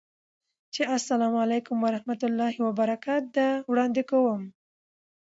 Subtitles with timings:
[0.73, 4.41] چې اسلام علیکم ورحمة الله وبرکاته ده، وړاندې کوم